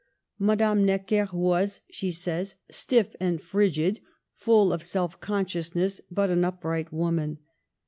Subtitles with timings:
[0.39, 3.99] Madame Necker was, she says," stiff and frigid,
[4.33, 7.37] full of self consciousness, but an upright woman."